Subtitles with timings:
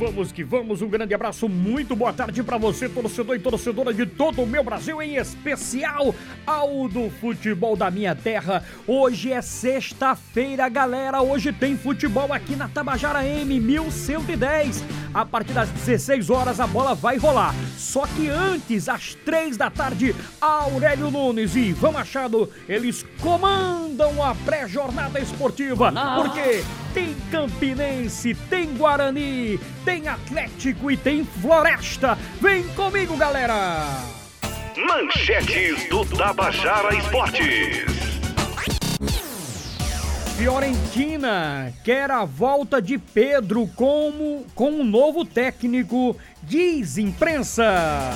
[0.00, 0.80] vamos que vamos.
[0.80, 4.64] Um grande abraço, muito boa tarde para você, torcedor e torcedora de todo o meu
[4.64, 6.14] Brasil, em especial
[6.46, 8.64] ao do futebol da minha terra.
[8.86, 11.20] Hoje é sexta-feira, galera.
[11.20, 14.82] Hoje tem futebol aqui na Tabajara M 1110.
[15.12, 17.54] A partir das 16 horas a bola vai rolar.
[17.76, 24.34] Só que antes, às 3 da tarde, Aurélio Nunes e Ivan Machado, eles comandam a
[24.34, 25.92] pré-jornada esportiva.
[26.16, 32.16] Porque tem Campinense, tem Guarani, tem Atlético e tem Floresta.
[32.40, 33.84] Vem comigo, galera!
[34.76, 37.99] Manchetes do Tabajara Esportes.
[40.40, 48.10] Fiorentina quer a volta de Pedro como com um novo técnico, diz imprensa.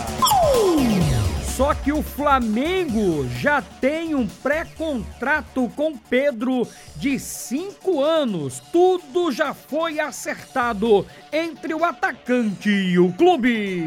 [1.55, 8.59] Só que o Flamengo já tem um pré-contrato com Pedro de cinco anos.
[8.73, 13.87] Tudo já foi acertado entre o atacante e o clube.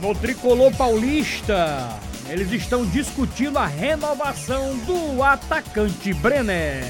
[0.00, 1.98] No tricolor paulista,
[2.28, 6.84] eles estão discutindo a renovação do atacante Brenner.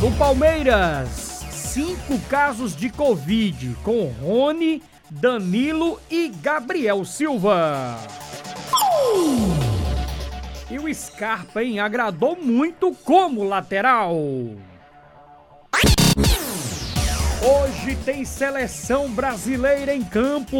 [0.00, 7.98] No Palmeiras, cinco casos de Covid com Rony, Danilo e Gabriel Silva.
[10.70, 14.16] E o Scarpa, hein, agradou muito como lateral.
[17.44, 20.56] Hoje tem seleção brasileira em campo.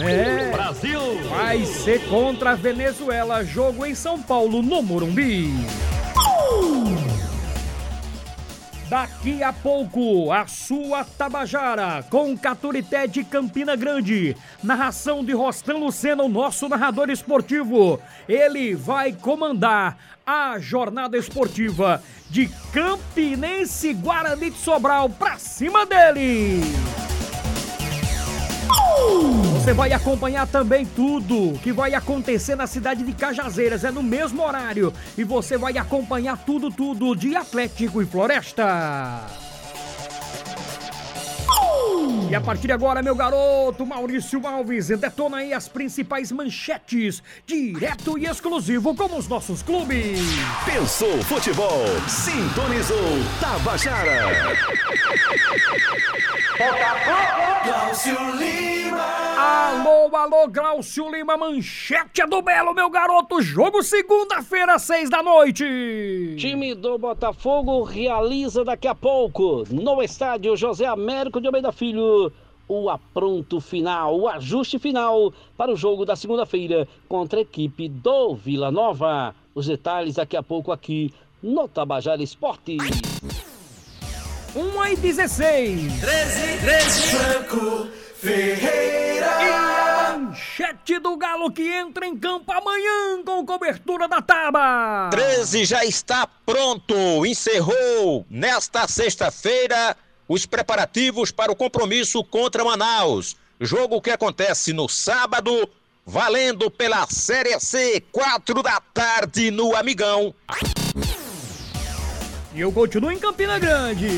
[0.00, 0.52] É.
[0.52, 1.00] Brasil!
[1.28, 5.52] Vai ser contra a Venezuela, jogo em São Paulo, no Morumbi.
[8.90, 14.36] Daqui a pouco, a sua Tabajara, com Caturité de Campina Grande.
[14.64, 18.00] Narração de Rostan Lucena, o nosso narrador esportivo.
[18.28, 19.96] Ele vai comandar
[20.26, 26.60] a jornada esportiva de Campinense Guarani de Sobral pra cima dele.
[29.70, 34.42] Você vai acompanhar também tudo que vai acontecer na cidade de Cajazeiras, é no mesmo
[34.42, 34.92] horário.
[35.16, 39.28] E você vai acompanhar tudo, tudo de Atlético e Floresta.
[42.28, 48.18] E a partir de agora, meu garoto Maurício Alves, detona aí as principais manchetes, direto
[48.18, 50.18] e exclusivo com os nossos clubes.
[50.64, 54.30] Pensou futebol, sintonizou Tabajara.
[57.64, 59.02] Glaucio Lima.
[59.38, 63.40] Alô, alô, Glaucio Lima, manchete é do Belo, meu garoto.
[63.40, 65.64] Jogo segunda-feira, seis da noite.
[66.38, 72.30] Time do Botafogo realiza daqui a pouco, no estádio José Américo de Almeida Filho,
[72.68, 78.34] o apronto final, o ajuste final para o jogo da segunda-feira contra a equipe do
[78.34, 79.34] Vila Nova.
[79.54, 81.10] Os detalhes daqui a pouco aqui
[81.42, 82.76] no Tabajara Esportes.
[84.54, 86.00] 1 e 16.
[86.00, 87.02] 13, 13.
[87.16, 89.26] Franco Ferreira.
[89.42, 95.08] E a manchete do Galo que entra em campo amanhã com cobertura da Taba.
[95.10, 97.24] 13 já está pronto.
[97.24, 99.96] Encerrou nesta sexta-feira
[100.28, 103.36] os preparativos para o compromisso contra Manaus.
[103.60, 105.68] Jogo que acontece no sábado,
[106.04, 110.34] valendo pela Série C, 4 da tarde no Amigão.
[112.52, 114.08] E eu continuo em Campina Grande.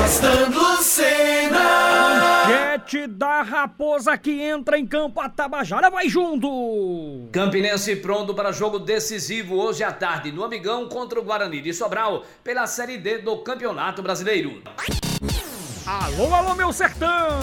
[0.00, 1.60] Rostando Lucena.
[2.80, 5.20] Manchete da Raposa que entra em campo.
[5.20, 7.28] A Tabajara vai junto.
[7.30, 12.24] Campinense pronto para jogo decisivo hoje à tarde no Amigão contra o Guarani de Sobral
[12.42, 14.62] pela Série D do Campeonato Brasileiro.
[15.86, 17.38] Alô, alô, meu sertão.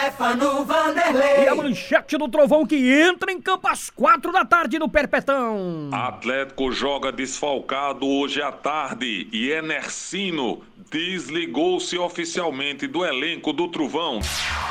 [0.00, 1.54] Stefano E a Vanderlei.
[1.54, 5.90] manchete do Trovão que entra em campo às quatro da tarde no Perpetão.
[5.92, 14.20] Atlético joga desfalcado hoje à tarde e Enercino desligou-se oficialmente do elenco do Trovão.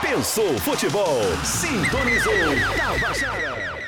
[0.01, 2.33] Pensou futebol, sintonizou
[2.75, 3.78] Tabajara.